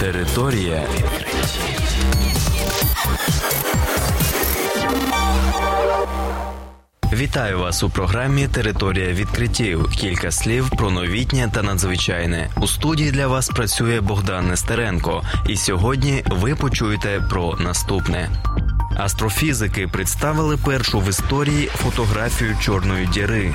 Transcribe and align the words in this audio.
Територія 0.00 0.82
Вітаю 7.12 7.58
вас 7.58 7.82
у 7.82 7.90
програмі 7.90 8.48
Територія 8.48 9.12
відкриттів. 9.12 9.90
Кілька 9.90 10.30
слів 10.30 10.70
про 10.70 10.90
новітнє 10.90 11.50
та 11.54 11.62
надзвичайне. 11.62 12.50
У 12.56 12.66
студії 12.66 13.10
для 13.10 13.26
вас 13.26 13.48
працює 13.48 14.00
Богдан 14.00 14.48
Нестеренко, 14.48 15.22
і 15.48 15.56
сьогодні 15.56 16.24
ви 16.26 16.54
почуєте 16.54 17.22
про 17.30 17.56
наступне. 17.56 18.30
Астрофізики 18.96 19.88
представили 19.88 20.56
першу 20.56 21.00
в 21.00 21.08
історії 21.08 21.66
фотографію 21.66 22.56
чорної 22.60 23.06
діри. 23.06 23.54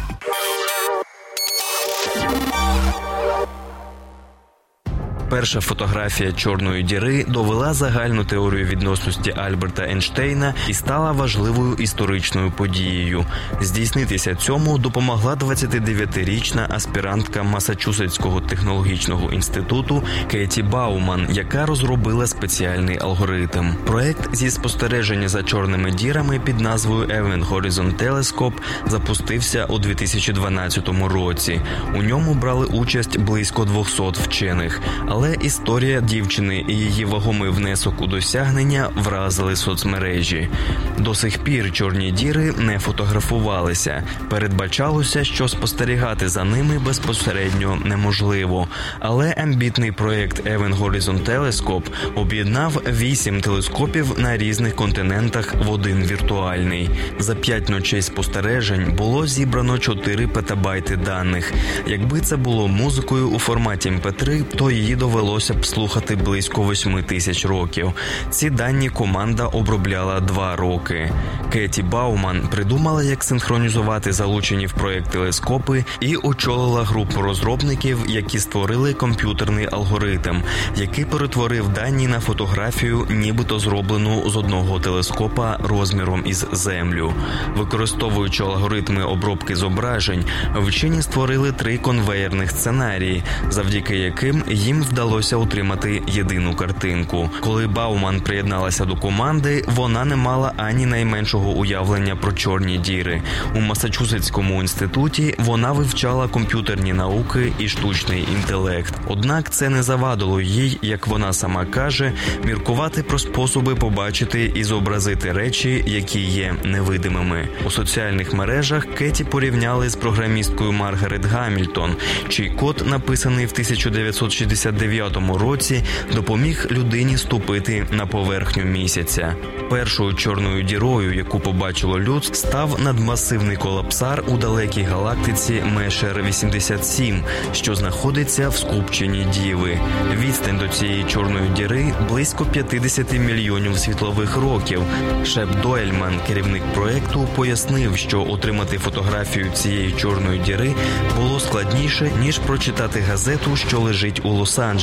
Перша 5.30 5.62
фотографія 5.62 6.32
чорної 6.32 6.84
діри 6.84 7.26
довела 7.28 7.74
загальну 7.74 8.26
теорію 8.26 8.66
відносності 8.66 9.32
Альберта 9.32 9.84
Ейнштейна 9.84 10.54
і 10.68 10.74
стала 10.74 11.12
важливою 11.12 11.74
історичною 11.74 12.52
подією. 12.52 13.26
Здійснитися 13.62 14.36
цьому 14.36 14.78
допомогла 14.78 15.36
29-річна 15.36 16.76
аспірантка 16.76 17.44
Масачусетського 17.44 18.42
технологічного 18.42 19.32
інституту 19.32 20.04
Кеті 20.32 20.64
Бауман, 20.64 21.28
яка 21.30 21.66
розробила 21.66 22.28
спеціальний 22.28 22.98
алгоритм. 23.02 23.74
Проект 23.86 24.36
зі 24.36 24.50
спостереження 24.50 25.30
за 25.30 25.44
чорними 25.44 25.92
дірами 25.92 26.40
під 26.40 26.60
назвою 26.60 27.08
Event 27.08 27.50
Horizon 27.50 27.96
Telescope 27.96 28.58
запустився 28.88 29.66
у 29.66 29.80
2012 29.80 30.90
році. 31.14 31.62
У 31.96 32.04
ньому 32.04 32.34
брали 32.34 32.66
участь 32.66 33.20
близько 33.20 33.66
200 33.66 34.04
вчених. 34.12 34.82
Але 35.08 35.25
історія 35.34 36.02
дівчини 36.02 36.66
і 36.68 36.74
її 36.74 37.06
вагомий 37.06 37.50
внесок 37.50 38.02
у 38.02 38.08
досягнення 38.08 38.90
вразили 38.96 39.56
соцмережі. 39.56 40.50
До 40.98 41.16
сих 41.16 41.38
пір 41.38 41.72
чорні 41.72 42.12
діри 42.12 42.54
не 42.58 42.80
фотографувалися. 42.80 44.04
Передбачалося, 44.30 45.24
що 45.24 45.48
спостерігати 45.48 46.30
за 46.30 46.44
ними 46.44 46.80
безпосередньо 46.80 47.78
неможливо. 47.86 48.68
Але 49.00 49.32
амбітний 49.32 49.92
проєкт 49.92 50.48
Event 50.48 50.78
Horizon 50.80 51.24
Telescope 51.24 51.86
об'єднав 52.16 52.82
вісім 52.88 53.42
телескопів 53.42 54.20
на 54.20 54.38
різних 54.38 54.76
континентах 54.76 55.56
в 55.66 55.72
один 55.72 56.04
віртуальний. 56.04 56.90
За 57.20 57.36
п'ять 57.36 57.70
ночей 57.70 58.02
спостережень 58.02 58.94
було 58.98 59.28
зібрано 59.28 59.78
4 59.78 60.28
петабайти 60.28 60.98
даних. 60.98 61.54
Якби 61.88 62.22
це 62.22 62.38
було 62.38 62.68
музикою 62.68 63.30
у 63.30 63.40
форматі 63.40 63.90
MP3, 63.90 64.44
то 64.44 64.72
її 64.72 64.96
довелося 65.06 65.54
б 65.54 65.66
слухати 65.66 66.16
близько 66.16 66.72
8 66.72 67.04
тисяч 67.04 67.46
років. 67.46 67.94
Ці 68.30 68.50
дані 68.50 68.90
команда 68.90 69.46
обробляла 69.46 70.20
два 70.20 70.56
роки. 70.56 71.12
Кеті 71.54 71.84
Бауман 71.84 72.42
придумала, 72.52 73.04
як 73.04 73.24
синхронізувати 73.24 74.14
залучені 74.14 74.66
в 74.66 74.74
проект 74.74 75.12
телескопи, 75.12 75.86
і 76.00 76.16
очолила 76.16 76.84
групу 76.84 77.22
розробників, 77.22 78.00
які 78.08 78.40
створили 78.40 78.94
комп'ютерний 78.94 79.68
алгоритм, 79.72 80.42
який 80.76 81.06
перетворив 81.06 81.70
дані 81.70 82.08
на 82.08 82.20
фотографію, 82.20 83.08
нібито 83.10 83.60
зроблену 83.60 84.30
з 84.30 84.36
одного 84.36 84.80
телескопа 84.80 85.58
розміром 85.64 86.24
із 86.26 86.46
землю. 86.52 87.14
Використовуючи 87.58 88.44
алгоритми 88.44 89.04
обробки 89.04 89.56
зображень, 89.56 90.26
вчені 90.56 91.02
створили 91.02 91.52
три 91.52 91.78
конвеєрних 91.78 92.52
сценарії, 92.52 93.24
завдяки 93.50 93.98
яким 93.98 94.44
їм 94.48 94.82
вдалося 94.82 94.95
утримати 95.38 96.02
єдину 96.08 96.56
картинку. 96.56 97.30
Коли 97.40 97.68
Бауман 97.68 98.22
приєдналася 98.22 98.86
до 98.86 98.96
команди, 98.96 99.64
вона 99.68 100.06
не 100.06 100.16
мала 100.16 100.54
ані 100.58 100.86
найменшого 100.86 101.52
уявлення 101.52 102.16
про 102.16 102.32
чорні 102.32 102.78
діри. 102.78 103.22
У 103.56 103.60
Масачусетському 103.60 104.62
інституті 104.62 105.36
вона 105.38 105.72
вивчала 105.72 106.28
комп'ютерні 106.28 106.94
науки 106.94 107.52
і 107.60 107.68
штучний 107.68 108.28
інтелект. 108.36 108.94
Однак 109.08 109.50
це 109.50 109.70
не 109.70 109.84
завадило 109.84 110.42
їй, 110.42 110.80
як 110.82 111.08
вона 111.08 111.34
сама 111.34 111.66
каже, 111.66 112.14
міркувати 112.44 113.04
про 113.04 113.20
способи 113.20 113.76
побачити 113.76 114.52
і 114.56 114.64
зобразити 114.64 115.32
речі, 115.32 115.84
які 115.88 116.20
є 116.20 116.56
невидимими. 116.64 117.48
У 117.66 117.72
соціальних 117.72 118.34
мережах 118.34 118.86
Кеті 118.86 119.24
порівняли 119.24 119.90
з 119.90 119.96
програмісткою 119.96 120.72
Маргарет 120.72 121.26
Гамільтон, 121.26 121.96
чий 122.30 122.50
код 122.50 122.84
написаний 122.88 123.46
в 123.46 123.52
1969 123.52 124.85
році 125.34 125.84
допоміг 126.14 126.68
людині 126.72 127.18
ступити 127.18 127.88
на 127.92 128.06
поверхню 128.06 128.64
місяця. 128.64 129.36
Першою 129.70 130.14
чорною 130.14 130.64
дірою, 130.64 131.16
яку 131.16 131.40
побачило 131.40 132.00
людство, 132.00 132.36
став 132.36 132.80
надмасивний 132.80 133.58
колапсар 133.58 134.24
у 134.28 134.38
далекій 134.38 134.82
галактиці 134.82 135.64
Мешер 135.66 136.24
87, 136.24 137.24
що 137.54 137.76
знаходиться 137.76 138.50
в 138.50 138.56
скупченні 138.58 139.28
Діви. 139.34 139.80
Відстань 140.20 140.58
до 140.58 140.68
цієї 140.68 141.04
чорної 141.04 141.50
діри 141.50 141.94
близько 142.10 142.46
50 142.46 143.14
мільйонів 143.14 143.78
світлових 143.78 144.38
років. 144.38 144.82
Шеп 145.26 145.50
Доельман, 145.62 146.20
керівник 146.28 146.64
проекту, 146.74 147.28
пояснив, 147.36 147.98
що 147.98 148.26
отримати 148.30 148.78
фотографію 148.78 149.52
цієї 149.54 149.92
чорної 149.92 150.40
діри 150.40 150.74
було 151.18 151.40
складніше 151.40 152.12
ніж 152.22 152.40
прочитати 152.40 153.00
газету, 153.00 153.56
що 153.56 153.80
лежить 153.80 154.22
у 154.24 154.30
Лос-Анджелесі, 154.30 154.75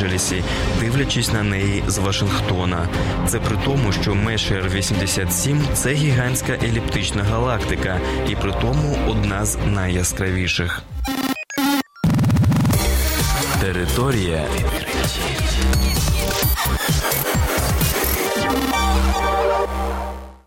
дивлячись 0.80 1.32
на 1.32 1.42
неї 1.42 1.82
з 1.86 1.98
Вашингтона. 1.98 2.88
Це 3.26 3.38
при 3.38 3.56
тому, 3.64 3.92
що 3.92 4.14
Мешер 4.14 4.70
87– 4.74 5.64
це 5.74 5.92
гігантська 5.92 6.52
еліптична 6.52 7.22
галактика, 7.22 8.00
і 8.28 8.36
при 8.36 8.52
тому 8.52 8.98
одна 9.08 9.44
з 9.44 9.58
найяскравіших. 9.66 10.82
Територія 13.60 14.44